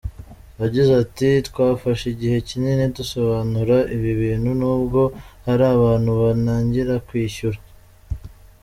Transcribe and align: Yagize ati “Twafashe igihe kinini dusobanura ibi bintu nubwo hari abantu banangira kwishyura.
Yagize 0.61 0.91
ati 1.03 1.29
“Twafashe 1.47 2.05
igihe 2.13 2.37
kinini 2.49 2.83
dusobanura 2.97 3.77
ibi 3.95 4.11
bintu 4.21 4.49
nubwo 4.59 5.01
hari 5.45 5.63
abantu 5.75 6.09
banangira 6.21 6.93
kwishyura. 7.07 7.59